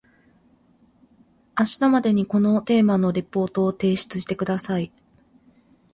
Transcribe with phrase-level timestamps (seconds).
[1.55, 4.91] 明日までにこのテーマのリポートを提出してください